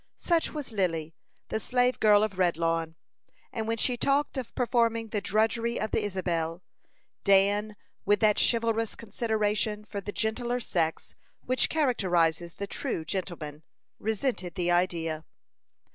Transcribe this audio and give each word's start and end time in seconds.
Such 0.17 0.49
was 0.51 0.71
Lily, 0.71 1.13
the 1.49 1.59
slave 1.59 1.99
girl 1.99 2.23
of 2.23 2.39
Redlawn; 2.39 2.95
and 3.53 3.67
when 3.67 3.77
she 3.77 3.97
talked 3.97 4.35
of 4.35 4.55
performing 4.55 5.09
the 5.09 5.21
drudgery 5.21 5.79
of 5.79 5.91
the 5.91 6.01
Isabel, 6.03 6.63
Dan, 7.23 7.75
with 8.03 8.19
that 8.21 8.39
chivalrous 8.41 8.95
consideration 8.95 9.85
for 9.85 10.01
the 10.01 10.11
gentler 10.11 10.59
sex 10.59 11.13
which 11.45 11.69
characterizes 11.69 12.55
the 12.55 12.65
true 12.65 13.05
gentleman, 13.05 13.61
resented 13.99 14.55
the 14.55 14.71
idea. 14.71 15.23